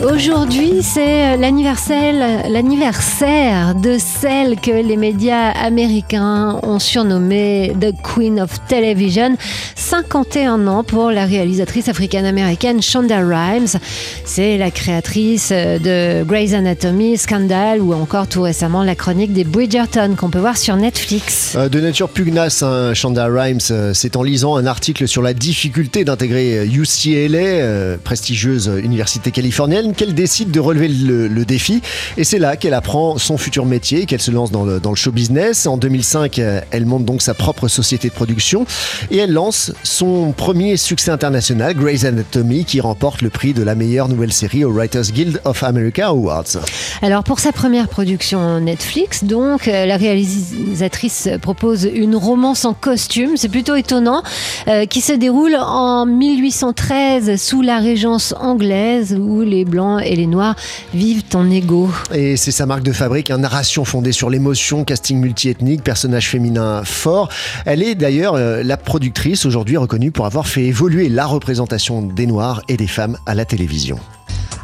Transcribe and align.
Aujourd'hui, 0.00 0.74
c'est 0.82 1.36
l'anniversaire, 1.36 2.48
l'anniversaire 2.48 3.74
de 3.74 3.96
celle 3.98 4.54
que 4.60 4.70
les 4.70 4.96
médias 4.96 5.50
américains 5.50 6.60
ont 6.62 6.78
surnommée 6.78 7.72
The 7.80 7.92
Queen 8.00 8.40
of 8.40 8.64
Television. 8.68 9.36
51 9.74 10.68
ans 10.68 10.84
pour 10.84 11.10
la 11.10 11.24
réalisatrice 11.24 11.88
africaine-américaine 11.88 12.80
Shonda 12.80 13.18
Rhimes. 13.18 13.80
C'est 14.24 14.56
la 14.56 14.70
créatrice 14.70 15.50
de 15.50 16.22
Grey's 16.22 16.52
Anatomy, 16.52 17.16
Scandal 17.16 17.80
ou 17.80 17.92
encore 17.92 18.28
tout 18.28 18.42
récemment 18.42 18.84
la 18.84 18.94
chronique 18.94 19.32
des 19.32 19.44
Bridgerton 19.44 20.14
qu'on 20.16 20.30
peut 20.30 20.38
voir 20.38 20.58
sur 20.58 20.76
Netflix. 20.76 21.54
Euh, 21.56 21.68
De 21.68 21.80
nature 21.80 22.08
pugnace, 22.08 22.62
hein, 22.62 22.94
Shonda 22.94 23.26
Rhimes, 23.26 23.58
euh, 23.72 23.92
c'est 23.94 24.14
en 24.14 24.22
lisant 24.22 24.56
un 24.56 24.66
article 24.66 25.08
sur 25.08 25.22
la 25.22 25.34
difficulté 25.34 26.04
d'intégrer 26.04 26.66
UCLA, 26.66 27.38
euh, 27.38 27.96
prestigieuse 28.02 28.70
université 28.84 29.30
californienne, 29.30 29.87
qu'elle 29.96 30.14
décide 30.14 30.50
de 30.50 30.60
relever 30.60 30.88
le, 30.88 31.44
défi. 31.44 31.80
Et 32.16 32.24
c'est 32.24 32.38
là 32.38 32.56
qu'elle 32.56 32.74
apprend 32.74 33.16
son 33.16 33.38
futur 33.38 33.64
métier, 33.64 34.04
qu'elle 34.06 34.20
se 34.20 34.30
lance 34.30 34.50
dans 34.50 34.64
le, 34.64 34.80
dans 34.80 34.90
le 34.90 34.96
show 34.96 35.12
business. 35.12 35.66
En 35.66 35.76
2005, 35.76 36.38
euh, 36.38 36.60
elle 36.70 36.84
monte 36.84 37.04
donc 37.04 37.22
sa 37.22 37.32
propre 37.32 37.68
société 37.68 38.08
de 38.08 38.12
production 38.12 38.66
et 39.10 39.18
elle 39.18 39.32
lance 39.32 39.72
son 39.82 40.32
premier 40.32 40.76
succès 40.76 41.10
international, 41.10 41.74
Grey's 41.74 42.04
Anatomy, 42.04 42.64
qui 42.64 42.80
remporte 42.80 43.22
le 43.22 43.30
prix 43.30 43.54
de 43.54 43.62
la 43.62 43.74
meilleure 43.74 44.08
nouvelle 44.08 44.32
série 44.32 44.64
au 44.64 44.72
Writers 44.72 45.10
Guild 45.12 45.40
of 45.44 45.62
America 45.62 46.08
Awards. 46.08 46.58
Alors 47.02 47.24
pour 47.24 47.38
sa 47.38 47.52
première 47.52 47.88
production 47.88 48.60
Netflix, 48.60 49.24
donc 49.24 49.68
euh, 49.68 49.86
la 49.86 49.96
réalisatrice 49.96 51.28
propose 51.40 51.88
une 51.92 52.16
romance 52.16 52.64
en 52.64 52.74
costume, 52.74 53.36
c'est 53.36 53.48
plutôt 53.48 53.76
étonnant, 53.76 54.22
euh, 54.66 54.86
qui 54.86 55.00
se 55.00 55.12
déroule 55.12 55.56
en 55.56 56.06
1813 56.06 57.40
sous 57.40 57.62
la 57.62 57.78
régence 57.78 58.34
anglaise 58.38 59.16
où 59.18 59.42
les 59.42 59.64
blancs 59.64 59.77
et 59.98 60.16
les 60.16 60.26
noirs 60.26 60.56
vivent 60.94 61.24
en 61.34 61.50
égaux. 61.50 61.90
Et 62.12 62.36
c'est 62.36 62.50
sa 62.50 62.66
marque 62.66 62.82
de 62.82 62.92
fabrique, 62.92 63.30
une 63.30 63.38
narration 63.38 63.84
fondée 63.84 64.12
sur 64.12 64.30
l'émotion, 64.30 64.84
casting 64.84 65.18
multiethnique, 65.18 65.82
personnage 65.82 66.28
féminin 66.28 66.82
fort. 66.84 67.28
Elle 67.64 67.82
est 67.82 67.94
d'ailleurs 67.94 68.34
euh, 68.34 68.62
la 68.62 68.76
productrice 68.76 69.46
aujourd'hui 69.46 69.76
reconnue 69.76 70.10
pour 70.10 70.26
avoir 70.26 70.46
fait 70.46 70.64
évoluer 70.64 71.08
la 71.08 71.26
représentation 71.26 72.02
des 72.02 72.26
Noirs 72.26 72.62
et 72.68 72.76
des 72.76 72.86
femmes 72.86 73.16
à 73.26 73.34
la 73.34 73.44
télévision. 73.44 73.98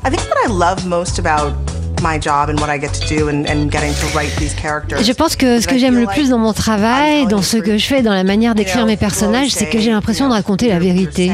I 0.04 0.10
think 0.10 0.22
what 0.28 0.36
I 0.44 0.52
love 0.52 0.86
most 0.86 1.18
about 1.18 1.73
my 2.04 2.20
job 2.20 2.50
and 2.50 2.60
what 2.60 2.68
I 2.68 2.78
get 2.78 2.92
to 2.92 3.16
do 3.16 3.28
and, 3.28 3.46
and 3.48 3.70
getting 3.70 3.94
to 3.94 4.06
write 4.16 4.30
these 4.36 4.54
characters. 4.54 5.02
Je 5.02 5.12
pense 5.12 5.36
que 5.36 5.60
ce 5.60 5.66
que 5.66 5.78
j'aime 5.78 5.98
le 5.98 6.06
plus 6.06 6.28
dans 6.28 6.38
mon 6.38 6.52
travail, 6.52 7.26
dans 7.26 7.42
ce 7.42 7.56
que 7.56 7.78
je 7.78 7.86
fais, 7.86 8.02
dans 8.02 8.12
la 8.12 8.24
manière 8.24 8.54
d'écrire 8.54 8.84
mes 8.84 8.98
personnages, 8.98 9.50
c'est 9.50 9.70
que 9.70 9.80
j'ai 9.80 9.90
l'impression 9.90 10.28
de 10.28 10.32
raconter 10.32 10.68
la 10.68 10.78
vérité. 10.78 11.30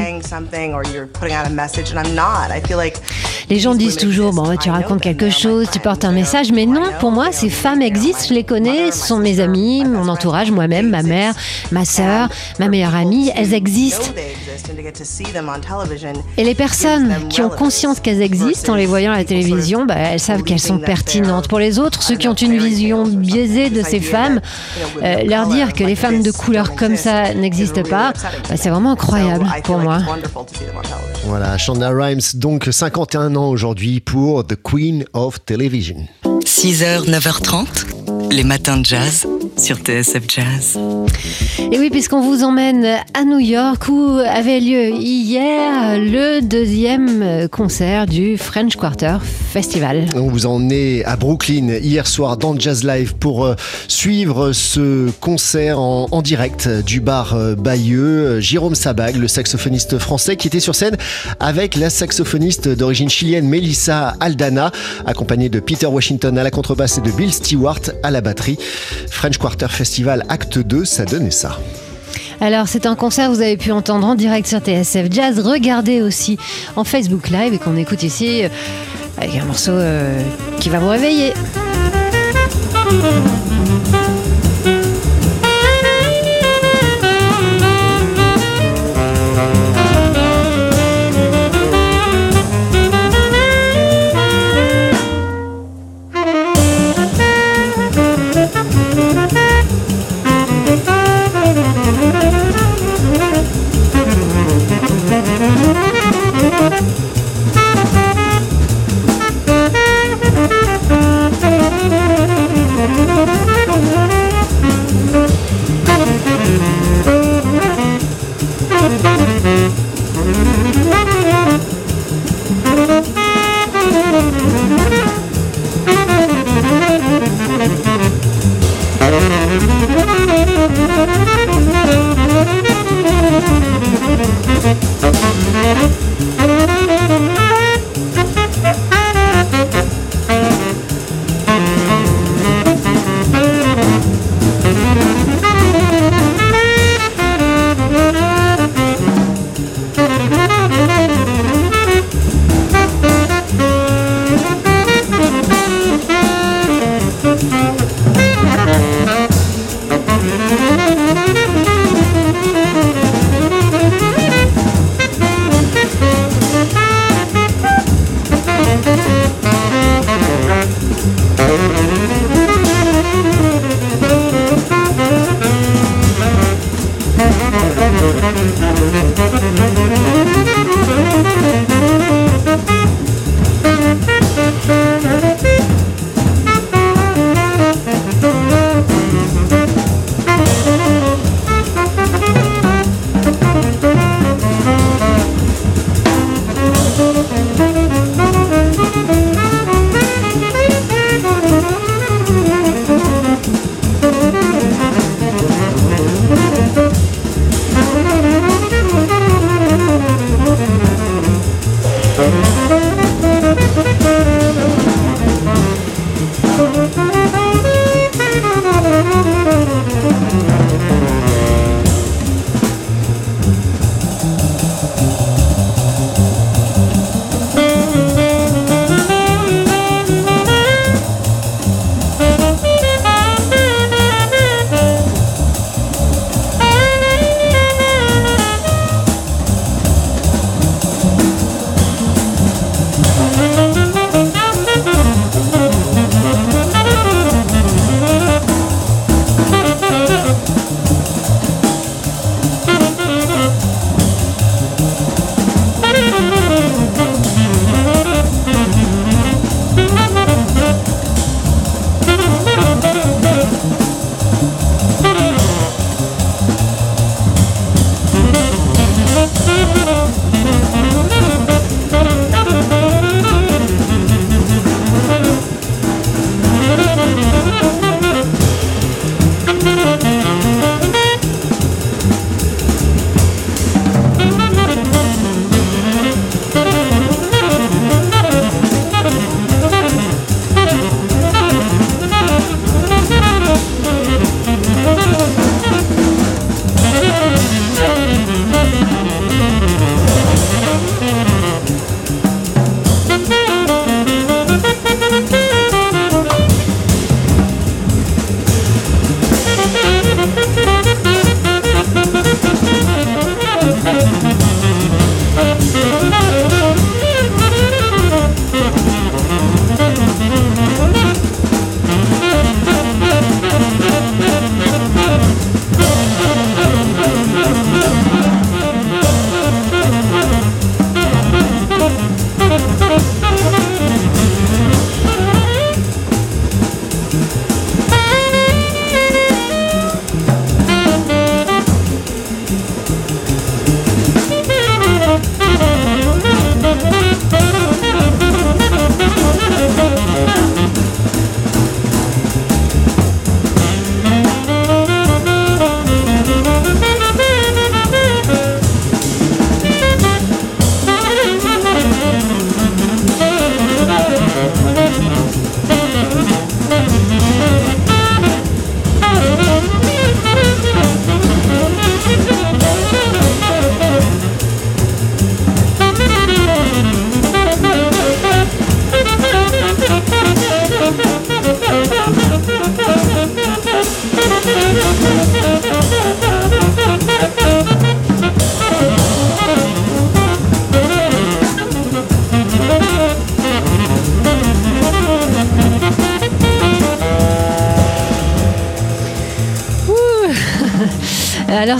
Les 3.49 3.59
gens 3.59 3.75
disent 3.75 3.97
toujours, 3.97 4.33
bon, 4.33 4.55
tu 4.55 4.69
racontes 4.69 5.01
quelque 5.01 5.29
chose, 5.29 5.67
tu 5.71 5.79
portes 5.79 6.05
un 6.05 6.13
message, 6.13 6.51
mais 6.53 6.65
non, 6.65 6.83
pour 6.99 7.11
moi, 7.11 7.31
ces 7.31 7.49
femmes 7.49 7.81
existent, 7.81 8.25
je 8.29 8.33
les 8.33 8.45
connais, 8.45 8.91
ce 8.91 9.07
sont 9.07 9.19
mes 9.19 9.39
amis, 9.41 9.83
mon 9.83 10.07
entourage, 10.07 10.51
moi-même, 10.51 10.89
ma 10.89 11.03
mère, 11.03 11.33
ma 11.71 11.83
sœur, 11.83 12.29
ma 12.59 12.69
meilleure 12.69 12.95
amie, 12.95 13.31
elles 13.35 13.53
existent. 13.53 14.11
Et 16.37 16.43
les 16.43 16.55
personnes 16.55 17.15
qui 17.29 17.41
ont 17.41 17.49
conscience 17.49 17.99
qu'elles 17.99 18.21
existent 18.21 18.73
en 18.73 18.75
les 18.75 18.85
voyant 18.85 19.11
à 19.11 19.17
la 19.17 19.25
télévision, 19.25 19.85
bah, 19.85 19.95
elles 19.97 20.19
savent 20.19 20.43
qu'elles 20.43 20.60
sont 20.61 20.79
pertinentes. 20.79 21.47
Pour 21.47 21.59
les 21.59 21.79
autres, 21.79 22.03
ceux 22.03 22.15
qui 22.15 22.27
ont 22.27 22.33
une 22.33 22.57
vision 22.57 23.05
biaisée 23.05 23.69
de 23.69 23.81
ces 23.81 23.99
femmes, 23.99 24.41
euh, 25.03 25.23
leur 25.23 25.47
dire 25.47 25.73
que 25.73 25.83
les 25.83 25.95
femmes 25.95 26.23
de 26.23 26.31
couleur 26.31 26.75
comme 26.75 26.95
ça 26.95 27.33
n'existent 27.33 27.83
pas, 27.83 28.13
bah, 28.49 28.55
c'est 28.55 28.69
vraiment 28.69 28.91
incroyable 28.91 29.45
pour 29.63 29.77
moi. 29.77 29.99
Voilà, 31.25 31.57
Shonda 31.57 31.89
Rhimes, 31.89 32.21
donc 32.35 32.67
51 32.71 33.35
ans 33.35 33.49
aujourd'hui 33.49 33.99
pour 33.99 34.45
The 34.45 34.55
Queen 34.61 35.05
of 35.13 35.43
Television. 35.45 36.07
6h, 36.45 37.09
9h30, 37.09 38.31
les 38.31 38.43
matins 38.43 38.77
de 38.77 38.85
jazz 38.85 39.27
sur 39.57 39.77
TSF 39.77 40.23
Jazz. 40.27 40.79
Et 41.71 41.77
oui, 41.77 41.89
puisqu'on 41.89 42.21
vous 42.21 42.43
emmène 42.43 42.85
à 43.13 43.23
New 43.23 43.39
York 43.39 43.87
où 43.87 44.17
avait 44.25 44.59
lieu 44.59 44.89
hier 44.89 45.99
le 45.99 46.41
deuxième 46.41 47.47
concert 47.49 48.07
du 48.07 48.37
French 48.37 48.75
Quarter 48.75 49.17
Festival. 49.21 50.07
On 50.15 50.27
vous 50.27 50.45
en 50.47 50.69
est 50.69 51.05
à 51.05 51.15
Brooklyn 51.15 51.67
hier 51.81 52.07
soir 52.07 52.37
dans 52.37 52.57
Jazz 52.57 52.83
Live 52.83 53.15
pour 53.15 53.45
euh, 53.45 53.55
suivre 53.87 54.51
ce 54.51 55.09
concert 55.19 55.79
en, 55.79 56.07
en 56.11 56.21
direct 56.21 56.67
du 56.67 56.99
bar 56.99 57.35
euh, 57.35 57.55
Bayeux. 57.55 58.39
Jérôme 58.39 58.75
Sabag, 58.75 59.15
le 59.15 59.27
saxophoniste 59.27 59.99
français, 59.99 60.35
qui 60.35 60.47
était 60.47 60.59
sur 60.59 60.75
scène 60.75 60.97
avec 61.39 61.75
la 61.75 61.89
saxophoniste 61.89 62.67
d'origine 62.67 63.09
chilienne 63.09 63.47
Melissa 63.47 64.15
Aldana, 64.19 64.71
accompagnée 65.05 65.49
de 65.49 65.59
Peter 65.59 65.87
Washington 65.87 66.37
à 66.37 66.43
la 66.43 66.51
contrebasse 66.51 66.97
et 66.97 67.01
de 67.01 67.11
Bill 67.11 67.31
Stewart 67.31 67.81
à 68.03 68.11
la 68.11 68.21
batterie. 68.21 68.57
French 69.09 69.37
Quarter 69.37 69.50
Festival 69.69 70.23
Acte 70.29 70.59
2, 70.59 70.85
ça 70.85 71.05
donnait 71.05 71.31
ça. 71.31 71.59
Alors 72.39 72.67
c'est 72.67 72.85
un 72.85 72.95
concert 72.95 73.29
que 73.29 73.35
vous 73.35 73.41
avez 73.41 73.57
pu 73.57 73.71
entendre 73.71 74.07
en 74.07 74.15
direct 74.15 74.47
sur 74.47 74.59
TSF 74.59 75.07
Jazz. 75.11 75.39
Regardez 75.39 76.01
aussi 76.01 76.37
en 76.75 76.83
Facebook 76.83 77.29
Live 77.29 77.53
et 77.53 77.59
qu'on 77.59 77.77
écoute 77.77 78.03
ici 78.03 78.43
euh, 78.43 78.49
avec 79.17 79.35
un 79.35 79.45
morceau 79.45 79.71
euh, 79.71 80.21
qui 80.59 80.69
va 80.69 80.79
vous 80.79 80.89
réveiller. 80.89 81.33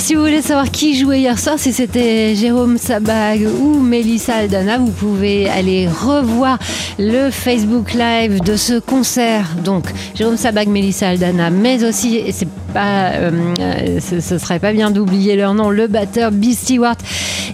Si 0.01 0.15
vous 0.15 0.21
voulez 0.21 0.41
savoir 0.41 0.71
qui 0.71 0.97
jouait 0.97 1.19
hier 1.19 1.37
soir, 1.37 1.59
si 1.59 1.71
c'était 1.71 2.33
Jérôme 2.33 2.79
Sabag 2.79 3.47
ou 3.61 3.77
Mélissa 3.77 4.37
Aldana, 4.37 4.79
vous 4.79 4.89
pouvez 4.89 5.47
aller 5.47 5.87
revoir 5.87 6.57
le 6.97 7.29
Facebook 7.29 7.93
Live 7.93 8.41
de 8.41 8.55
ce 8.55 8.79
concert. 8.79 9.55
Donc, 9.63 9.85
Jérôme 10.15 10.37
Sabag, 10.37 10.69
Mélissa 10.69 11.09
Aldana, 11.09 11.51
mais 11.51 11.83
aussi, 11.83 12.15
et 12.15 12.31
c'est 12.31 12.47
pas, 12.73 13.11
euh, 13.11 13.99
ce, 13.99 14.21
ce 14.21 14.39
serait 14.39 14.57
pas 14.57 14.73
bien 14.73 14.89
d'oublier 14.89 15.35
leur 15.35 15.53
nom, 15.53 15.69
le 15.69 15.85
batteur 15.85 16.31
B. 16.31 16.45
Stewart 16.51 16.97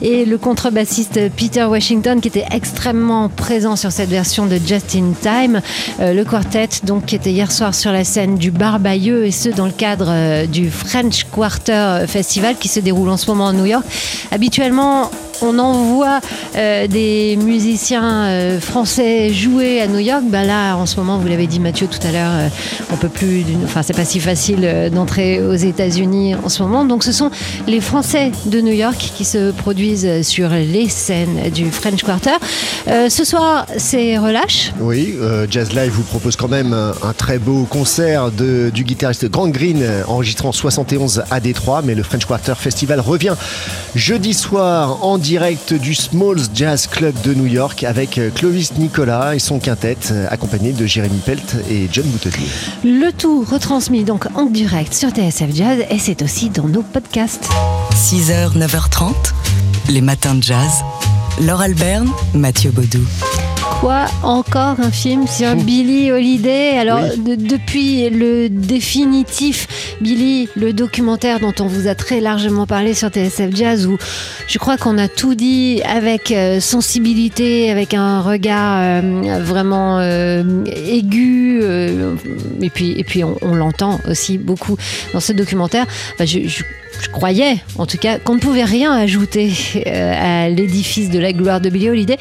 et 0.02 0.26
le 0.26 0.38
contrebassiste 0.38 1.20
Peter 1.36 1.64
Washington 1.64 2.22
qui 2.22 2.28
était 2.28 2.46
extrêmement 2.52 3.30
présent 3.30 3.76
sur 3.76 3.92
cette 3.92 4.10
version 4.10 4.46
de 4.46 4.58
Just 4.58 4.96
in 4.96 5.14
Time. 5.22 5.62
Euh, 6.00 6.14
le 6.14 6.24
quartet, 6.24 6.70
donc, 6.84 7.06
qui 7.06 7.16
était 7.16 7.32
hier 7.32 7.52
soir 7.52 7.74
sur 7.74 7.92
la 7.92 8.04
scène 8.04 8.38
du 8.38 8.52
Bar 8.52 8.80
Bayeux 8.80 9.26
et 9.26 9.32
ce 9.32 9.50
dans 9.50 9.66
le 9.66 9.72
cadre 9.72 10.08
euh, 10.10 10.46
du 10.46 10.70
French 10.70 11.26
Quarter 11.26 12.06
Festival 12.08 12.56
qui 12.60 12.68
se 12.68 12.80
déroule 12.80 13.10
en 13.10 13.18
ce 13.18 13.28
moment 13.28 13.48
à 13.48 13.54
New 13.54 13.66
York. 13.66 13.86
Habituellement, 14.32 15.12
on 15.42 15.60
envoie 15.60 16.20
euh, 16.56 16.88
des 16.88 17.38
musiciens 17.38 18.26
euh, 18.26 18.60
français 18.60 19.34
jouer 19.34 19.82
à 19.82 19.88
New 19.88 20.00
York. 20.00 20.24
Ben 20.30 20.44
là, 20.44 20.76
en 20.76 20.86
ce 20.86 20.98
moment, 20.98 21.18
vous 21.18 21.28
l'avez 21.28 21.48
dit 21.48 21.60
Mathieu 21.60 21.88
tout 21.88 22.06
à 22.08 22.12
l'heure, 22.12 22.32
euh, 22.32 22.48
on 22.92 22.98
peut 22.98 23.10
plus, 23.10 23.44
enfin 23.64 23.84
c'est 23.84 23.96
pas 23.96 24.06
si 24.06 24.20
facile 24.20 24.62
euh, 24.64 24.90
d'entrer 24.90 25.42
aux 25.42 25.56
États-Unis 25.56 26.36
en 26.36 26.50
ce 26.50 26.62
moment. 26.64 26.86
Donc 26.86 27.04
ce 27.04 27.12
sont 27.12 27.32
les 27.68 27.82
Français 27.82 28.32
de 28.46 28.62
New 28.62 28.74
York 28.74 29.12
qui 29.16 29.26
se 29.26 29.52
produisent 29.52 30.22
sur 30.28 30.50
les 30.50 30.90
scènes 30.90 31.50
du 31.52 31.72
French 31.72 32.04
Quarter. 32.04 32.38
Ce 32.88 33.24
soir, 33.24 33.66
c'est 33.78 34.18
relâche. 34.18 34.72
Oui, 34.80 35.16
Jazz 35.50 35.74
Live 35.74 35.92
vous 35.92 36.04
propose 36.04 36.36
quand 36.36 36.48
même 36.48 36.74
un, 36.74 37.14
très 37.14 37.40
beau 37.40 37.66
concert 37.70 38.32
de, 38.32 38.70
du 38.74 38.84
guitariste 38.84 39.30
Grant 39.30 39.50
Green 39.50 39.82
euh, 39.82 40.04
enregistré 40.08 40.48
en 40.48 40.52
71 40.52 41.24
à 41.30 41.40
Détroit, 41.40 41.82
mais 41.84 41.96
le 41.96 42.04
French 42.04 42.26
Quarter 42.26 42.54
Festival 42.58 43.00
revient 43.00 43.36
jeudi 43.96 44.34
soir 44.34 45.04
en 45.04 45.18
direct 45.28 45.74
du 45.74 45.94
Smalls 45.94 46.48
Jazz 46.56 46.88
Club 46.88 47.14
de 47.22 47.34
New 47.34 47.48
York 47.48 47.84
avec 47.84 48.18
euh, 48.18 48.30
Clovis 48.30 48.72
Nicolas 48.78 49.36
et 49.36 49.40
son 49.40 49.60
quintet 49.60 49.98
euh, 50.12 50.26
accompagné 50.30 50.72
de 50.72 50.86
Jérémy 50.86 51.18
Pelt 51.18 51.58
et 51.70 51.90
John 51.92 52.06
Boutelier. 52.06 52.48
Le 52.86 53.12
tout 53.12 53.44
retransmis 53.44 54.06
donc 54.06 54.28
en 54.36 54.46
direct 54.46 54.94
sur 54.94 55.10
TSF 55.10 55.54
Jazz 55.54 55.84
et 55.90 56.00
c'est 56.00 56.22
aussi 56.22 56.50
dans 56.50 56.70
nos 56.70 56.82
podcasts. 56.82 57.50
6h, 57.94 58.58
9h30, 58.58 59.12
les 59.90 60.00
matins 60.00 60.36
de 60.36 60.44
jazz. 60.44 60.72
Laure 61.42 61.60
Alberne, 61.60 62.10
Mathieu 62.34 62.72
Baudou. 62.72 63.06
Quoi 63.82 64.06
Encore 64.24 64.80
un 64.80 64.90
film 64.92 65.28
sur 65.28 65.56
Billy 65.56 66.12
Holiday? 66.12 66.78
Alors, 66.80 67.00
Oui. 67.16 67.36
de- 67.38 67.48
depuis 67.48 68.10
le 68.10 68.50
définitif 68.50 69.68
Billy, 70.02 70.50
le 70.56 70.74
documentaire 70.74 71.40
dont 71.40 71.54
on 71.60 71.68
vous 71.68 71.88
a 71.88 71.94
très 71.94 72.20
largement 72.20 72.66
parlé 72.66 72.96
sur 72.96 73.10
TSF 73.10 73.56
Jazz, 73.56 73.86
où 73.86 73.98
je 74.48 74.58
crois 74.58 74.78
qu'on 74.78 74.98
a 74.98 75.08
tout 75.08 75.36
dit 75.36 75.82
avec 75.86 76.32
euh, 76.32 76.60
sensibilité, 76.60 77.70
avec 77.70 77.94
un 77.94 78.22
regard 78.22 78.80
euh, 78.82 79.40
vraiment 79.44 80.00
euh, 80.00 80.44
aigu, 80.66 81.62
et 82.62 82.70
puis, 82.72 82.94
et 82.98 83.04
puis 83.04 83.24
on, 83.24 83.36
on 83.44 83.54
l'entend 83.54 84.00
aussi 84.10 84.40
beaucoup 84.40 84.76
dans 85.14 85.20
ce 85.20 85.34
documentaire. 85.34 85.86
Enfin, 86.16 86.26
je- 86.26 86.48
je- 86.48 86.64
je 87.02 87.10
croyais, 87.10 87.58
en 87.78 87.86
tout 87.86 87.98
cas, 87.98 88.20
qu'on 88.20 88.36
ne 88.36 88.40
pouvait 88.40 88.64
rien 88.64 88.92
ajouter 88.92 89.52
euh, 89.86 90.46
à 90.46 90.50
l'édifice 90.50 91.10
de 91.10 91.20
la 91.20 91.34
gloire 91.34 91.62
de 91.62 91.70
Billie 91.70 91.90
Holiday. 91.90 92.18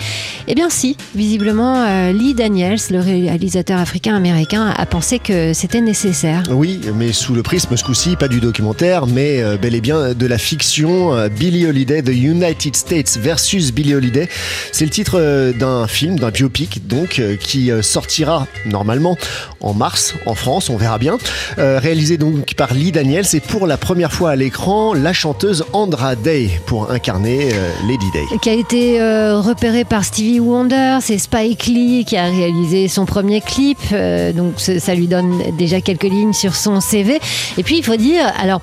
Eh 0.48 0.54
bien, 0.54 0.70
si, 0.70 0.96
visiblement, 1.14 1.84
euh, 1.86 2.12
Lee 2.12 2.34
Daniels, 2.34 2.78
le 2.90 3.00
réalisateur 3.00 3.78
africain-américain, 3.80 4.74
a 4.76 4.86
pensé 4.86 5.18
que 5.18 5.52
c'était 5.52 5.80
nécessaire. 5.80 6.44
Oui, 6.50 6.80
mais 6.94 7.12
sous 7.12 7.34
le 7.34 7.42
prisme 7.42 7.76
ce 7.76 7.84
coup-ci, 7.84 8.16
pas 8.16 8.28
du 8.28 8.40
documentaire, 8.40 9.06
mais 9.06 9.42
euh, 9.42 9.56
bel 9.56 9.74
et 9.74 9.80
bien 9.80 10.14
de 10.14 10.26
la 10.26 10.38
fiction 10.38 11.28
Billie 11.28 11.66
Holiday, 11.66 12.02
The 12.02 12.08
United 12.08 12.76
States 12.76 13.18
versus 13.20 13.72
Billie 13.72 13.94
Holiday. 13.94 14.28
C'est 14.72 14.84
le 14.84 14.90
titre 14.90 15.52
d'un 15.58 15.86
film, 15.86 16.18
d'un 16.18 16.30
biopic, 16.30 16.86
donc, 16.86 17.22
qui 17.40 17.70
sortira 17.82 18.46
normalement 18.66 19.16
en 19.60 19.74
mars 19.74 20.14
en 20.26 20.34
France, 20.34 20.70
on 20.70 20.76
verra 20.76 20.98
bien. 20.98 21.18
Réalisé 21.56 22.18
donc 22.18 22.54
par 22.54 22.74
Lee 22.74 22.92
Daniels 22.92 23.26
et 23.34 23.40
pour 23.40 23.66
la 23.66 23.76
première 23.76 24.12
fois 24.12 24.30
à 24.30 24.36
l'écran, 24.36 24.65
la 24.66 25.12
chanteuse 25.12 25.64
Andra 25.72 26.16
Day 26.16 26.50
pour 26.66 26.90
incarner 26.90 27.50
euh, 27.52 27.70
Lady 27.86 28.06
Day. 28.12 28.24
qui 28.42 28.50
a 28.50 28.52
été 28.52 29.00
euh, 29.00 29.40
repéré 29.40 29.84
par 29.84 30.04
Stevie 30.04 30.40
Wonder, 30.40 30.98
c'est 31.00 31.18
Spike 31.18 31.66
Lee 31.66 32.04
qui 32.04 32.16
a 32.16 32.24
réalisé 32.24 32.88
son 32.88 33.04
premier 33.06 33.40
clip, 33.40 33.78
euh, 33.92 34.32
donc 34.32 34.54
ça 34.58 34.94
lui 34.96 35.06
donne 35.06 35.40
déjà 35.56 35.80
quelques 35.80 36.02
lignes 36.02 36.32
sur 36.32 36.56
son 36.56 36.80
CV. 36.80 37.20
Et 37.58 37.62
puis 37.62 37.78
il 37.78 37.84
faut 37.84 37.94
dire, 37.94 38.24
alors 38.42 38.60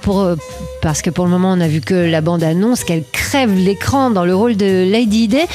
parce 0.82 1.02
que 1.02 1.10
pour 1.10 1.24
le 1.24 1.32
moment 1.32 1.54
on 1.54 1.62
a 1.62 1.70
vu 1.70 1.80
que 1.80 1.94
la 1.96 2.20
bande 2.20 2.44
annonce 2.44 2.84
qu'elle 2.84 3.04
crève 3.14 3.54
l'écran 3.56 4.10
dans 4.10 4.26
le 4.26 4.36
rôle 4.36 4.58
de 4.58 4.90
Lady 4.92 5.30
Day 5.30 5.48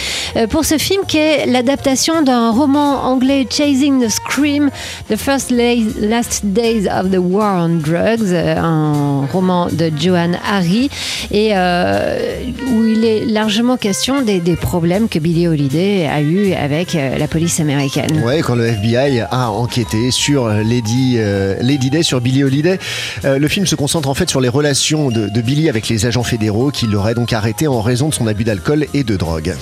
pour 0.49 0.65
ce 0.65 0.79
film 0.79 1.03
qui 1.07 1.19
est 1.19 1.45
l'adaptation 1.45 2.23
d'un 2.23 2.51
roman 2.53 3.05
anglais 3.05 3.47
Chasing 3.51 4.03
the 4.03 4.09
Scream, 4.09 4.71
The 5.11 5.17
First 5.17 5.51
La- 5.51 5.75
Last 6.01 6.41
Days 6.47 6.89
of 6.89 7.11
the 7.11 7.19
War 7.19 7.65
on 7.67 7.81
Drugs, 7.81 8.33
roman 9.33 9.67
de 9.71 9.91
Joanne 10.01 10.39
Harry 10.49 10.91
et 11.31 11.51
euh, 11.55 12.19
où 12.73 12.85
il 12.85 13.05
est 13.05 13.25
largement 13.25 13.77
question 13.77 14.23
des, 14.23 14.41
des 14.41 14.57
problèmes 14.57 15.09
que 15.09 15.19
Billie 15.19 15.47
Holiday 15.49 16.07
a 16.07 16.21
eu 16.21 16.53
avec 16.53 16.95
euh, 16.95 17.19
la 17.19 17.29
police 17.29 17.61
américaine. 17.61 18.23
Ouais, 18.25 18.41
quand 18.41 18.55
le 18.55 18.67
FBI 18.67 19.21
a 19.31 19.51
enquêté 19.51 20.11
sur 20.11 20.49
Lady, 20.49 21.15
euh, 21.19 21.55
Lady 21.61 21.91
Day, 21.91 22.03
sur 22.03 22.21
Billie 22.21 22.45
Holiday, 22.45 22.79
Euh, 23.25 23.39
le 23.39 23.49
film 23.49 23.67
se 23.67 23.75
concentre 23.75 24.09
en 24.09 24.15
fait 24.15 24.29
sur 24.31 24.41
les 24.41 24.49
relations 24.49 25.11
de, 25.11 25.29
de 25.29 25.41
Billie 25.41 25.69
avec 25.69 25.89
les 25.89 26.07
agents 26.07 26.23
fédéraux 26.23 26.71
qui 26.71 26.87
l'auraient 26.87 27.15
donc 27.15 27.33
arrêté 27.33 27.67
en 27.67 27.81
raison 27.81 28.09
de 28.09 28.15
son 28.15 28.27
abus 28.27 28.45
d'alcool 28.45 28.87
et 28.95 29.03
de 29.05 29.17
drogue. 29.17 29.55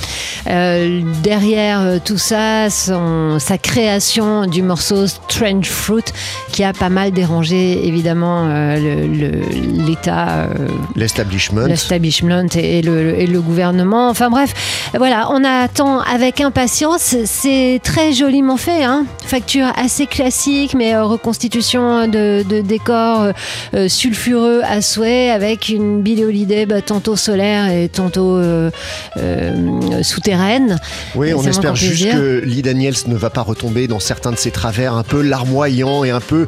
Derrière 1.23 2.01
tout 2.05 2.19
ça, 2.19 2.71
son- 2.71 3.39
sa 3.39 3.59
création 3.59 4.47
du 4.47 4.63
morceau 4.63 5.07
Strange 5.07 5.67
Fruit 5.69 6.05
qui 6.53 6.65
a 6.65 6.73
pas 6.73 6.89
mal 6.89 7.11
dérangé 7.13 7.87
évidemment 7.87 8.47
le- 8.47 9.07
le- 9.07 9.56
l'État. 9.61 10.45
euh, 10.45 10.69
L'establishment. 10.95 11.67
l'establishment 11.67 12.47
et, 12.55 12.79
et 12.79 12.83
le, 12.83 13.19
et 13.21 13.27
le 13.27 13.41
gouvernement. 13.41 14.09
Enfin 14.09 14.31
bref, 14.31 14.53
voilà, 14.97 15.29
on 15.31 15.45
attend 15.45 16.01
avec 16.01 16.41
impatience. 16.41 17.17
C'est 17.25 17.81
très 17.83 18.13
joliment 18.13 18.57
fait, 18.57 18.85
hein. 18.85 19.05
facture 19.25 19.67
assez 19.77 20.07
classique, 20.07 20.75
mais 20.75 20.95
euh, 20.95 21.05
reconstitution 21.05 22.07
de, 22.07 22.43
de 22.49 22.61
décors 22.61 23.33
euh, 23.75 23.89
sulfureux 23.89 24.63
à 24.65 24.81
souhait, 24.83 25.31
avec 25.31 25.69
une 25.69 26.03
Billie 26.03 26.25
Holiday 26.25 26.67
bah, 26.67 26.83
tantôt 26.83 27.17
solaire 27.17 27.71
et 27.71 27.89
tantôt 27.89 28.37
euh, 28.37 28.71
euh, 29.17 30.03
souterraine. 30.03 30.79
Oui, 31.15 31.33
on 31.35 31.43
espère 31.43 31.77
juste 31.77 32.11
que 32.11 32.43
Lee 32.45 32.63
Daniels 32.63 32.95
ne 33.07 33.17
va 33.17 33.31
pas 33.31 33.43
retomber 33.43 33.87
dans 33.89 34.01
certains 34.01 34.33
de 34.33 34.37
ses 34.37 34.51
travers 34.51 34.95
un 34.95 35.03
peu 35.03 35.23
larmoyants 35.23 36.05
et 36.05 36.11
un 36.11 36.21
peu, 36.21 36.47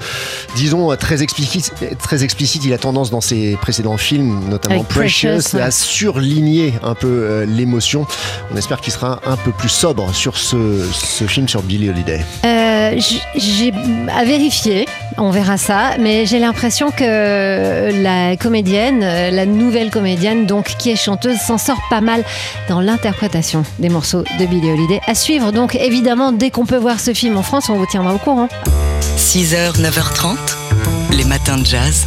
disons, 0.56 0.94
très 0.96 1.22
explicite. 1.22 1.72
Très 2.02 2.24
explicite. 2.24 2.64
Il 2.64 2.72
a 2.72 2.78
tendance 2.88 3.10
dans 3.10 3.20
ses 3.20 3.58
précédents 3.60 3.98
films, 3.98 4.48
notamment 4.48 4.76
Avec 4.76 4.88
Precious, 4.88 5.28
Precious, 5.28 5.56
ouais. 5.56 5.62
à 5.62 5.70
surligner 5.70 6.72
un 6.82 6.94
peu 6.94 7.06
euh, 7.06 7.44
l'émotion. 7.44 8.06
On 8.50 8.56
espère 8.56 8.80
qu'il 8.80 8.94
sera 8.94 9.20
un 9.26 9.36
peu 9.36 9.52
plus 9.52 9.68
sobre 9.68 10.14
sur 10.14 10.38
ce, 10.38 10.88
ce 10.90 11.24
film 11.24 11.46
sur 11.48 11.62
Billie 11.62 11.90
Holiday. 11.90 12.24
Euh, 12.46 12.98
j'ai 13.36 13.74
à 14.16 14.24
vérifier, 14.24 14.86
on 15.18 15.30
verra 15.30 15.58
ça, 15.58 15.98
mais 16.00 16.24
j'ai 16.24 16.38
l'impression 16.38 16.90
que 16.90 18.02
la 18.02 18.38
comédienne, 18.38 19.02
euh, 19.02 19.30
la 19.30 19.44
nouvelle 19.44 19.90
comédienne, 19.90 20.46
donc 20.46 20.74
qui 20.78 20.88
est 20.88 20.96
chanteuse, 20.96 21.36
s'en 21.36 21.58
sort 21.58 21.82
pas 21.90 22.00
mal 22.00 22.24
dans 22.70 22.80
l'interprétation 22.80 23.64
des 23.78 23.90
morceaux 23.90 24.24
de 24.40 24.46
Billie 24.46 24.70
Holiday. 24.70 25.00
À 25.06 25.14
suivre, 25.14 25.52
donc 25.52 25.74
évidemment, 25.74 26.32
dès 26.32 26.50
qu'on 26.50 26.64
peut 26.64 26.78
voir 26.78 27.00
ce 27.00 27.12
film 27.12 27.36
en 27.36 27.42
France, 27.42 27.68
on 27.68 27.74
vous 27.76 27.86
tiendra 27.86 28.14
au 28.14 28.18
courant. 28.18 28.48
6h, 29.18 29.78
9h30, 29.78 30.38
les 31.18 31.24
matins 31.24 31.58
de 31.58 31.66
jazz. 31.66 32.06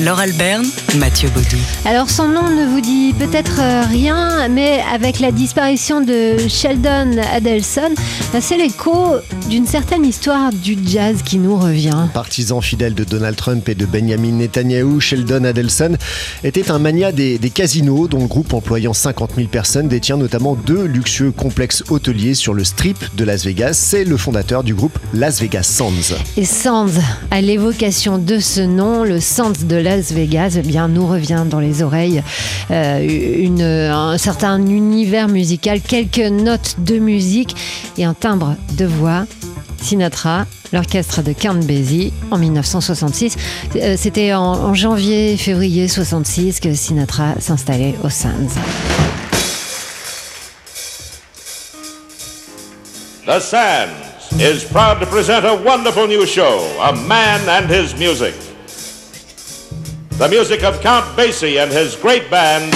Laure 0.00 0.20
Alberne, 0.20 0.64
Mathieu 0.96 1.28
Baudou. 1.30 1.56
Alors 1.84 2.08
son 2.08 2.28
nom 2.28 2.48
ne 2.48 2.66
vous 2.66 2.80
dit 2.80 3.12
peut-être 3.18 3.58
euh, 3.58 3.82
rien, 3.82 4.46
mais 4.46 4.80
avec 4.92 5.18
la 5.18 5.32
disparition 5.32 6.00
de 6.00 6.36
Sheldon 6.48 7.16
Adelson, 7.32 7.94
c'est 8.40 8.56
l'écho 8.56 9.16
d'une 9.50 9.66
certaine 9.66 10.04
histoire 10.04 10.52
du 10.52 10.78
jazz 10.86 11.22
qui 11.24 11.38
nous 11.38 11.56
revient. 11.56 12.06
Partisan 12.14 12.60
fidèle 12.60 12.94
de 12.94 13.02
Donald 13.02 13.34
Trump 13.34 13.68
et 13.68 13.74
de 13.74 13.86
Benjamin 13.86 14.30
Netanyahu, 14.30 15.00
Sheldon 15.00 15.42
Adelson 15.42 15.96
était 16.44 16.70
un 16.70 16.78
mania 16.78 17.10
des, 17.10 17.38
des 17.38 17.50
casinos 17.50 18.06
dont 18.06 18.20
le 18.20 18.28
groupe 18.28 18.54
employant 18.54 18.92
50 18.92 19.32
000 19.34 19.48
personnes 19.48 19.88
détient 19.88 20.16
notamment 20.16 20.54
deux 20.54 20.84
luxueux 20.84 21.32
complexes 21.32 21.82
hôteliers 21.88 22.34
sur 22.34 22.54
le 22.54 22.62
strip 22.62 23.16
de 23.16 23.24
Las 23.24 23.44
Vegas. 23.44 23.72
C'est 23.72 24.04
le 24.04 24.16
fondateur 24.16 24.62
du 24.62 24.74
groupe 24.74 24.96
Las 25.12 25.40
Vegas 25.40 25.64
Sands. 25.64 26.14
Et 26.36 26.44
Sands, 26.44 26.86
à 27.32 27.40
l'évocation 27.40 28.18
de 28.18 28.38
ce 28.38 28.60
nom, 28.60 29.02
le 29.02 29.18
Sands 29.18 29.52
de 29.64 29.87
Las 29.88 30.12
Vegas, 30.12 30.50
eh 30.58 30.60
bien, 30.60 30.86
nous 30.86 31.06
revient 31.06 31.44
dans 31.48 31.60
les 31.60 31.80
oreilles 31.82 32.22
euh, 32.70 33.90
un 33.90 34.18
certain 34.18 34.58
univers 34.66 35.28
musical, 35.28 35.80
quelques 35.80 36.18
notes 36.18 36.74
de 36.76 36.98
musique 36.98 37.56
et 37.96 38.04
un 38.04 38.12
timbre 38.12 38.54
de 38.76 38.84
voix 38.84 39.24
Sinatra, 39.80 40.44
l'orchestre 40.74 41.22
de 41.22 41.32
Count 41.32 41.60
Basie 41.64 42.12
en 42.30 42.36
1966. 42.36 43.36
Euh, 43.76 43.94
C'était 43.96 44.34
en, 44.34 44.42
en 44.42 44.74
janvier, 44.74 45.38
février 45.38 45.88
66 45.88 46.60
que 46.60 46.74
Sinatra 46.74 47.36
s'installait 47.40 47.94
au 48.04 48.10
Sands. 48.10 48.60
The 53.24 53.40
Sands 53.40 54.32
is 54.38 54.64
proud 54.70 55.00
to 55.00 55.06
present 55.06 55.46
a 55.46 55.54
wonderful 55.54 56.06
new 56.06 56.26
show, 56.26 56.60
A 56.82 56.92
Man 56.92 57.40
and 57.48 57.70
His 57.70 57.94
Music. 57.98 58.34
The 60.18 60.28
music 60.28 60.64
of 60.64 60.80
Count 60.80 61.04
Basie 61.16 61.62
and 61.62 61.70
his 61.70 61.94
great 61.94 62.28
band. 62.28 62.74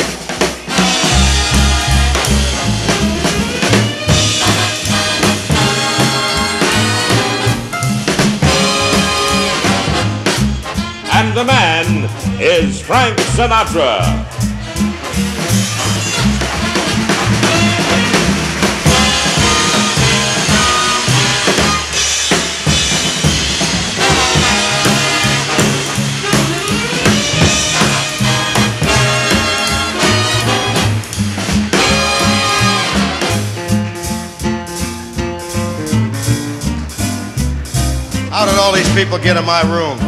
And 11.13 11.37
the 11.37 11.45
man 11.45 12.09
is 12.41 12.81
Frank 12.81 13.19
Sinatra. 13.19 14.32
All 38.62 38.73
these 38.73 38.95
people 38.95 39.19
get 39.19 39.37
in 39.37 39.45
my 39.45 39.62
room? 39.62 39.99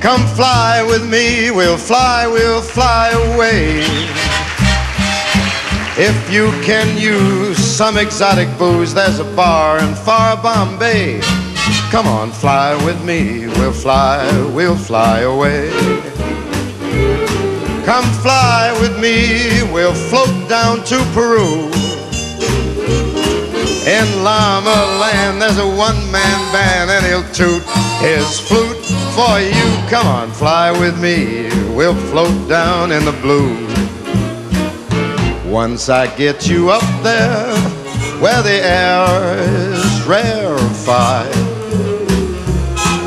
Come 0.00 0.24
fly 0.36 0.84
with 0.86 1.04
me, 1.10 1.50
we'll 1.50 1.76
fly, 1.76 2.28
we'll 2.28 2.62
fly 2.62 3.10
away. 3.32 3.82
If 5.98 6.16
you 6.32 6.52
can 6.62 6.96
use 6.96 7.58
some 7.58 7.98
exotic 7.98 8.48
booze, 8.58 8.94
there's 8.94 9.18
a 9.18 9.24
bar 9.34 9.80
in 9.80 9.94
far 9.96 10.40
Bombay. 10.40 11.20
Come 11.90 12.06
on, 12.06 12.30
fly 12.30 12.76
with 12.84 13.04
me, 13.04 13.48
we'll 13.58 13.72
fly, 13.72 14.24
we'll 14.54 14.76
fly 14.76 15.20
away. 15.22 15.68
Come 17.84 18.04
fly 18.22 18.70
with 18.80 18.96
me, 19.00 19.64
we'll 19.72 19.94
float 19.94 20.48
down 20.48 20.84
to 20.84 20.96
Peru. 21.12 21.89
In 23.90 24.22
Llama 24.22 25.00
Land, 25.00 25.42
there's 25.42 25.58
a 25.58 25.66
one-man 25.66 26.52
band, 26.52 26.90
and 26.92 27.04
he'll 27.04 27.28
toot 27.34 27.60
his 27.98 28.38
flute 28.38 28.76
for 29.16 29.40
you. 29.40 29.90
Come 29.90 30.06
on, 30.06 30.30
fly 30.30 30.70
with 30.70 30.96
me. 31.00 31.48
We'll 31.74 31.96
float 31.96 32.48
down 32.48 32.92
in 32.92 33.04
the 33.04 33.10
blue. 33.20 33.52
Once 35.50 35.88
I 35.88 36.06
get 36.16 36.46
you 36.46 36.70
up 36.70 36.84
there, 37.02 37.52
where 38.20 38.40
the 38.44 38.62
air 38.62 39.38
is 39.40 40.06
rarefied, 40.06 41.34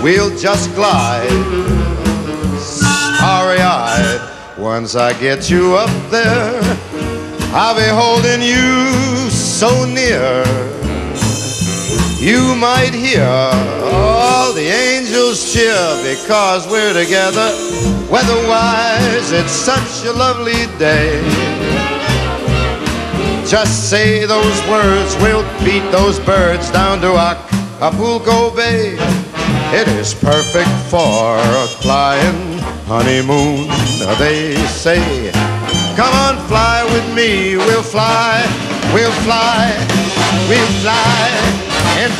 we'll 0.03 0.37
just 0.37 0.75
glide, 0.75 1.29
starry-eyed. 2.59 4.19
Once 4.57 4.95
I 4.97 5.13
get 5.17 5.49
you 5.49 5.77
up 5.77 6.11
there, 6.11 6.61
I'll 7.53 7.73
be 7.73 7.87
holding 7.87 8.41
you 8.41 9.29
so 9.29 9.85
near. 9.85 10.43
You 12.23 12.55
might 12.55 12.93
hear 12.93 13.27
all 13.27 14.53
the 14.53 14.65
angels 14.65 15.51
cheer 15.51 15.75
because 16.03 16.65
we're 16.71 16.93
together. 16.93 17.51
Weatherwise, 18.09 19.33
it's 19.33 19.51
such 19.51 20.05
a 20.05 20.13
lovely 20.13 20.67
day. 20.79 21.19
Just 23.45 23.89
say 23.89 24.25
those 24.25 24.67
words, 24.69 25.17
we'll 25.17 25.43
beat 25.65 25.83
those 25.91 26.17
birds 26.21 26.71
down 26.71 27.01
to 27.01 27.11
Acapulco 27.11 28.55
Bay. 28.55 28.95
It 29.75 29.89
is 29.89 30.13
perfect 30.13 30.71
for 30.87 31.35
a 31.35 31.67
flying 31.83 32.57
honeymoon, 32.87 33.67
they 34.17 34.55
say. 34.67 35.29
Come 35.97 36.13
on, 36.23 36.37
fly 36.47 36.85
with 36.85 37.13
me, 37.13 37.57
we'll 37.57 37.83
fly, 37.83 38.41
we'll 38.93 39.11
fly, 39.27 39.75
we'll 40.47 40.71
fly, 40.79 41.62
Once 42.03 42.19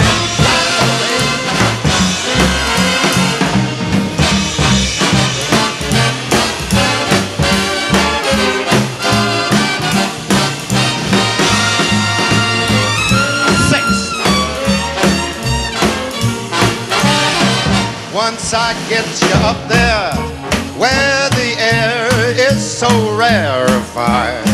I 18.53 18.71
get 18.87 19.03
you 19.21 19.35
up 19.43 19.59
there, 19.67 20.15
where 20.79 21.29
the 21.31 21.59
air 21.59 22.07
is 22.39 22.63
so 22.63 22.87
rarefied, 23.17 24.47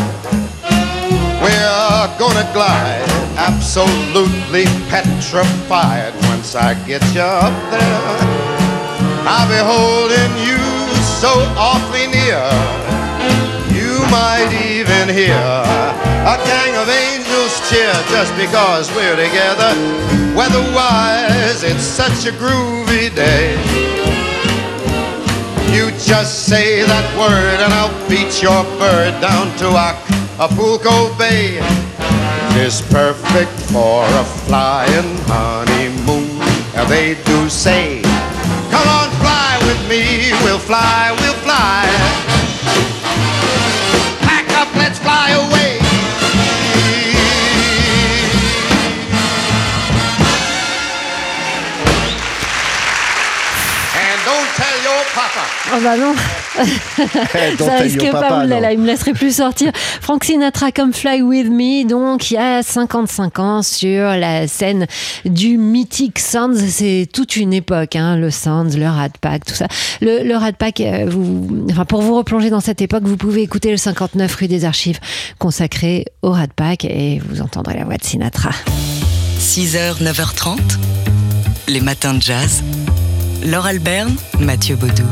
we're 1.44 2.18
gonna 2.18 2.50
glide, 2.52 3.09
absolutely 3.40 4.66
petrified. 4.92 6.14
Once 6.28 6.56
I 6.56 6.76
get 6.86 7.02
you 7.16 7.22
up 7.22 7.56
there, 7.72 8.18
I'll 9.24 9.48
be 9.48 9.62
holding 9.64 10.32
you 10.44 10.60
so 11.24 11.32
awfully 11.56 12.08
near. 12.12 12.44
You 13.72 14.04
might 14.12 14.52
even 14.68 15.08
hear 15.08 15.40
a 16.28 16.36
gang 16.44 16.76
of 16.84 16.90
angels 16.90 17.54
cheer 17.70 17.96
just 18.12 18.36
because 18.36 18.92
we're 18.92 19.16
together. 19.16 19.72
Weatherwise, 20.36 21.64
it's 21.64 21.84
such 21.84 22.28
a 22.28 22.36
groovy 22.36 23.08
day. 23.16 23.56
You 25.72 25.92
just 25.92 26.46
say 26.46 26.84
that 26.84 27.08
word 27.16 27.60
and 27.64 27.72
I'll 27.72 28.10
beat 28.10 28.42
your 28.44 28.64
bird 28.78 29.16
down 29.22 29.48
to 29.60 29.68
Acapulco 29.78 31.16
Bay. 31.18 31.60
Is 32.60 32.82
perfect 32.82 33.52
for 33.72 34.04
a 34.04 34.24
flying 34.46 35.18
honeymoon. 35.26 36.28
Now 36.76 36.84
they 36.86 37.16
do 37.24 37.50
say, 37.50 38.02
come 38.70 38.88
on, 38.88 39.10
fly 39.22 39.58
with 39.66 39.82
me. 39.90 40.34
We'll 40.44 40.60
fly, 40.60 41.16
we'll 41.22 41.40
fly. 41.42 41.88
Pack 44.28 44.52
up, 44.60 44.76
let's 44.76 45.00
fly 45.00 45.32
away. 45.40 45.80
And 53.96 54.20
don't 54.28 54.50
tell 54.60 54.78
your 54.84 55.02
papa. 55.16 55.46
Oh 55.72 55.80
bah 55.82 55.96
non 55.96 56.16
Ça 57.58 57.78
risque 57.78 58.12
pas, 58.12 58.22
papa, 58.22 58.46
oulala, 58.46 58.68
non. 58.68 58.74
il 58.74 58.80
me 58.80 58.88
laisserait 58.88 59.14
plus 59.14 59.36
sortir. 59.36 59.72
Frank 60.02 60.24
Sinatra 60.24 60.72
comme 60.72 60.94
Fly 60.94 61.22
With 61.22 61.50
Me, 61.50 61.88
donc 61.88 62.32
il 62.32 62.36
y 62.36 62.38
a 62.38 62.64
55 62.64 63.40
ans 63.40 63.62
sur 63.62 64.10
la 64.10 64.48
scène 64.48 64.88
du 65.26 65.58
mythique 65.58 66.20
Sands. 66.20 66.56
C'est 66.56 67.08
toute 67.12 67.36
une 67.36 67.54
époque, 67.54 67.96
hein, 67.96 68.18
le 68.18 68.32
Sands, 68.32 68.76
le 68.76 68.88
Rat 68.88 69.10
Pack, 69.22 69.46
tout 69.46 69.56
ça. 69.56 69.68
Le, 70.02 70.24
le 70.24 70.36
Rat 70.36 70.54
Pack, 70.54 70.82
euh, 70.82 71.06
vous, 71.08 71.68
enfin, 71.72 71.86
pour 71.86 72.02
vous 72.02 72.16
replonger 72.16 72.50
dans 72.50 72.62
cette 72.62 72.82
époque, 72.82 73.04
vous 73.04 73.18
pouvez 73.18 73.42
écouter 73.42 73.72
le 73.72 73.78
59 73.78 74.34
rue 74.36 74.48
des 74.48 74.66
Archives 74.66 75.00
consacré 75.38 76.06
au 76.22 76.32
Rat 76.32 76.48
Pack 76.56 76.86
et 76.86 77.22
vous 77.30 77.42
entendrez 77.42 77.78
la 77.78 77.86
voix 77.86 77.98
de 77.98 78.04
Sinatra. 78.04 78.52
6h, 79.40 80.04
9h30, 80.04 80.58
les 81.68 81.82
matins 81.82 82.14
de 82.14 82.22
jazz. 82.22 82.64
Laure 83.46 83.68
Alberne, 83.68 84.16
Mathieu 84.40 84.76
Baudou. 84.76 85.06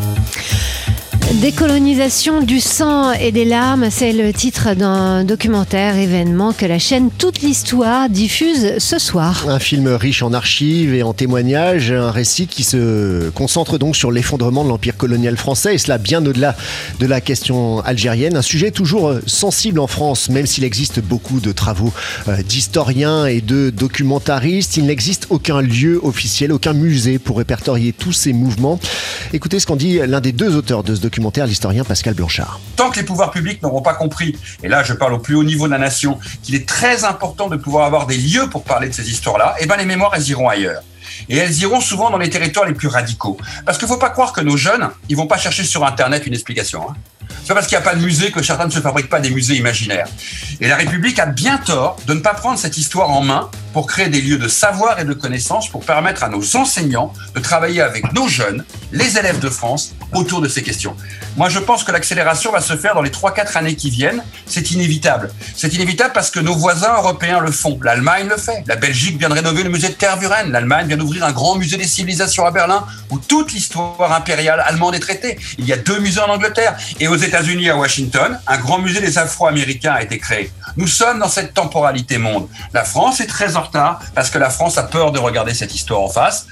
Décolonisation 1.34 2.42
du 2.42 2.62
sang 2.62 3.12
et 3.12 3.34
des 3.34 3.44
larmes, 3.44 3.90
c'est 3.92 4.13
le 4.13 4.32
titre 4.32 4.74
d'un 4.76 5.26
documentaire 5.26 5.98
événement 5.98 6.54
que 6.54 6.66
la 6.66 6.80
chaîne 6.80 7.10
Toute 7.12 7.42
l'Histoire 7.42 8.10
diffuse 8.10 8.78
ce 8.80 8.98
soir. 8.98 9.46
Un 9.50 9.60
film 9.60 9.88
riche 9.90 10.24
en 10.24 10.32
archives 10.32 10.94
et 10.94 11.04
en 11.04 11.13
témoignages, 11.13 11.92
un 11.92 12.12
récit 12.12 12.48
qui 12.48 12.63
se 12.63 13.30
concentre 13.32 13.78
donc 13.78 13.98
sur 13.98 14.10
l'effondrement 14.10 14.63
de 14.63 14.70
l'empire 14.70 14.96
colonial 14.96 15.36
français 15.36 15.76
et 15.76 15.78
cela 15.78 15.98
bien 15.98 16.26
au-delà 16.26 16.56
de 17.02 17.06
la 17.06 17.20
question 17.20 17.82
algérienne. 17.82 18.38
Un 18.38 18.42
sujet 18.42 18.72
toujours 18.72 19.10
euh, 19.10 19.22
sensible 19.28 19.82
en 19.82 19.88
France, 19.88 20.30
même 20.30 20.46
s'il 20.46 20.63
existe 20.63 21.02
beaucoup 21.02 21.42
de 21.42 21.52
travaux 21.52 21.94
euh, 22.30 22.42
d'historiens 22.42 23.26
et 23.26 23.42
de 23.42 23.70
documentaristes, 23.70 24.78
il 24.78 24.86
n'existe 24.86 25.28
aucun 25.30 25.62
lieu 25.62 26.00
officiel, 26.02 26.54
aucun 26.54 26.74
musée 26.74 27.20
pour 27.20 27.38
répertorier 27.38 27.92
tous 27.92 28.13
ces 28.13 28.32
mouvements. 28.32 28.80
Écoutez 29.34 29.60
ce 29.60 29.66
qu'en 29.66 29.76
dit 29.76 30.00
l'un 30.08 30.22
des 30.22 30.32
deux 30.32 30.56
auteurs 30.56 30.84
de 30.84 30.96
ce 30.96 31.02
documentaire 31.02 31.16
documentaire 31.17 31.47
l'historien 31.47 31.84
Pascal 31.84 32.13
Blanchard. 32.13 32.60
Tant 32.75 32.91
que 32.91 32.97
les 32.97 33.03
pouvoirs 33.03 33.32
publics 33.32 33.63
n'auront 33.63 33.82
pas 33.82 33.95
compris, 33.95 34.38
et 34.62 34.67
là 34.67 34.84
je 34.84 34.93
parle 34.93 35.13
au 35.13 35.17
plus 35.17 35.34
haut 35.34 35.43
niveau 35.43 35.65
de 35.65 35.71
la 35.71 35.80
nation, 35.80 36.19
qu'il 36.43 36.53
est 36.53 36.67
très 36.67 37.06
important 37.06 37.47
de 37.47 37.56
pouvoir 37.56 37.88
avoir 37.88 38.06
des 38.06 38.17
lieux 38.17 38.47
pour 38.51 38.63
parler 38.63 38.88
de 38.88 38.93
ces 38.93 39.10
histoires-là, 39.10 39.56
eh 39.60 39.65
ben 39.65 39.77
les 39.77 39.86
mémoires, 39.86 40.12
elles 40.13 40.30
iront 40.30 40.47
ailleurs. 40.47 40.84
Et 41.27 41.38
elles 41.38 41.58
iront 41.58 41.82
souvent 41.82 42.12
dans 42.12 42.19
les 42.19 42.30
territoires 42.30 42.67
les 42.67 42.75
plus 42.75 42.88
radicaux. 42.88 43.36
Parce 43.65 43.80
qu'il 43.80 43.88
ne 43.88 43.93
faut 43.93 43.99
pas 43.99 44.12
croire 44.12 44.32
que 44.32 44.41
nos 44.41 44.58
jeunes, 44.58 44.91
ils 45.10 45.17
vont 45.17 45.25
pas 45.25 45.39
chercher 45.39 45.63
sur 45.63 45.84
Internet 45.84 46.27
une 46.27 46.34
explication. 46.34 46.88
Hein. 46.88 46.93
C'est 47.41 47.47
pas 47.47 47.56
parce 47.56 47.67
qu'il 47.67 47.77
n'y 47.80 47.84
a 47.84 47.89
pas 47.89 47.95
de 47.95 48.01
musée 48.01 48.32
que 48.32 48.43
certains 48.43 48.65
ne 48.65 48.71
se 48.71 48.80
fabriquent 48.80 49.10
pas 49.10 49.19
des 49.19 49.32
musées 49.32 49.56
imaginaires. 49.56 50.08
Et 50.62 50.67
la 50.67 50.75
République 50.75 51.17
a 51.17 51.25
bien 51.25 51.58
tort 51.58 51.97
de 52.06 52.13
ne 52.13 52.19
pas 52.19 52.36
prendre 52.36 52.60
cette 52.60 52.77
histoire 52.77 53.10
en 53.10 53.21
main 53.21 53.49
pour 53.78 53.86
créer 53.86 54.10
des 54.10 54.22
lieux 54.22 54.40
de 54.40 54.48
savoir 54.48 55.00
et 55.00 55.06
de 55.06 55.13
connaissance 55.13 55.70
pour 55.70 55.86
permettre 55.86 56.24
à 56.24 56.30
nos 56.30 56.56
enseignants 56.56 57.13
de 57.36 57.40
travailler 57.40 57.84
avec 57.84 58.12
nos 58.12 58.28
jeunes, 58.28 58.66
les 58.92 59.20
élèves 59.20 59.38
de 59.38 59.52
France, 59.52 59.94
autour 60.13 60.42
de 60.42 60.48
ces 60.48 60.63
questions. 60.63 60.96
Moi, 61.36 61.50
je 61.50 61.60
pense 61.60 61.84
que 61.84 61.92
l'accélération 61.92 62.52
va 62.52 62.62
se 62.62 62.76
faire 62.76 62.96
dans 62.96 63.04
les 63.04 63.12
3-4 63.12 63.56
années 63.56 63.76
qui 63.76 63.92
viennent. 63.92 64.24
C'est 64.48 64.72
inévitable. 64.72 65.30
C'est 65.56 65.74
inévitable 65.76 66.12
parce 66.12 66.32
que 66.32 66.40
nos 66.40 66.56
voisins 66.56 66.96
européens 66.98 67.40
le 67.40 67.52
font. 67.52 67.78
L'Allemagne 67.84 68.28
le 68.28 68.38
fait. 68.38 68.63
La 68.66 68.78
Belgique 68.78 69.20
vient 69.20 69.30
de 69.30 69.36
rénover 69.36 69.62
le 69.62 69.70
musée 69.70 69.90
de 69.90 69.94
Tervuren. 69.94 70.52
L'Allemagne 70.52 70.88
vient 70.88 70.98
d'ouvrir 70.98 71.24
un 71.26 71.32
grand 71.32 71.56
musée 71.56 71.78
des 71.78 71.86
civilisations 71.86 72.46
à 72.46 72.52
Berlin 72.52 72.84
où 73.12 73.20
toute 73.20 73.52
l'histoire 73.52 74.12
impériale 74.12 74.63
allemande 74.66 74.96
est 74.96 75.00
traitée. 75.00 75.38
Il 75.60 75.66
y 75.66 75.74
a 75.74 75.78
deux 75.78 76.00
musées 76.00 76.22
en 76.22 76.30
Angleterre. 76.30 76.76
Et 77.00 77.08
aux 77.08 77.16
États-Unis, 77.16 77.70
à 77.70 77.78
Washington, 77.78 78.40
un 78.48 78.58
grand 78.58 78.80
musée 78.80 79.02
des 79.02 79.20
Afro-Américains 79.20 79.94
a 79.94 80.02
été 80.02 80.18
créé. 80.18 80.52
Nous 80.78 80.88
sommes 80.88 81.20
dans 81.20 81.30
cette 81.30 81.54
temporalité 81.54 82.18
monde. 82.18 82.48
La 82.74 82.84
France 82.84 83.20
est 83.20 83.28
très 83.28 83.56
en 83.56 83.66
parce 84.15 84.30
que 84.30 84.38
la 84.38 84.49
France 84.49 84.77
a 84.77 84.84
peur 84.84 85.12
de 85.12 85.19
regarder 85.19 85.53
cette 85.53 85.73
histoire 85.73 86.01
en 86.01 86.10
face. 86.10 86.47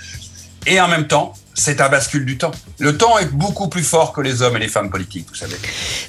Et 0.68 0.80
en 0.82 0.88
même 0.88 1.08
temps, 1.08 1.34
c'est 1.56 1.80
un 1.80 1.90
bascule 1.90 2.26
du 2.26 2.38
temps. 2.38 2.52
Le 2.80 2.98
temps 2.98 3.18
est 3.18 3.32
beaucoup 3.32 3.70
plus 3.70 3.84
fort 3.84 4.12
que 4.12 4.22
les 4.22 4.42
hommes 4.42 4.58
et 4.58 4.60
les 4.60 4.68
femmes 4.68 4.90
politiques, 4.90 5.26
vous 5.30 5.36
savez. 5.36 5.56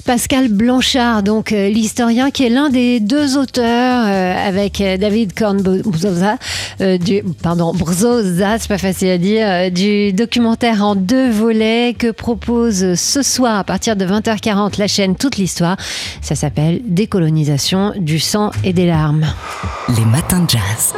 Pascal 0.05 0.49
Blanchard, 0.49 1.23
donc 1.23 1.51
euh, 1.51 1.69
l'historien 1.69 2.31
qui 2.31 2.45
est 2.45 2.49
l'un 2.49 2.69
des 2.69 2.99
deux 2.99 3.37
auteurs 3.37 4.05
euh, 4.07 4.47
avec 4.47 4.81
euh, 4.81 4.97
David 4.97 5.33
Kornbroza, 5.33 6.37
du 6.79 7.23
pardon 7.41 7.73
Brzoza, 7.73 8.59
c'est 8.59 8.67
pas 8.67 8.77
facile 8.77 9.09
à 9.09 9.17
dire, 9.17 9.71
du 9.71 10.13
documentaire 10.13 10.83
en 10.83 10.95
deux 10.95 11.31
volets 11.31 11.95
que 11.97 12.11
propose 12.11 12.95
ce 12.95 13.21
soir 13.21 13.57
à 13.57 13.63
partir 13.63 13.95
de 13.95 14.05
20h40 14.05 14.77
la 14.77 14.87
chaîne 14.87 15.15
Toute 15.15 15.37
l'histoire. 15.37 15.77
Ça 16.21 16.35
s'appelle 16.35 16.81
Décolonisation 16.83 17.93
du 17.97 18.19
sang 18.19 18.51
et 18.63 18.73
des 18.73 18.85
larmes. 18.85 19.25
Les 19.97 20.05
matins 20.05 20.41
de 20.41 20.49
jazz. 20.49 20.93